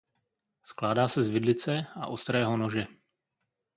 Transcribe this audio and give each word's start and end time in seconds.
Skládá 0.63 1.07
se 1.07 1.23
z 1.23 1.27
vidlice 1.29 1.85
a 1.93 2.07
ostrého 2.07 2.57
nože. 2.57 2.87